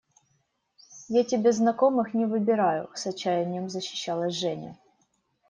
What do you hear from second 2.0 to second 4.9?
не выбираю,– с отчаянием защищалась Женя.